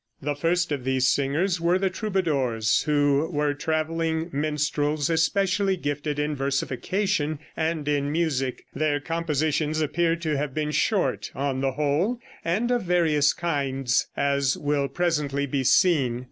[0.19, 6.35] The first of these singers were the troubadours, who were traveling minstrels especially gifted in
[6.35, 8.65] versification and in music.
[8.73, 14.57] Their compositions appear to have been short, on the whole, and of various kinds, as
[14.57, 16.19] will presently be seen.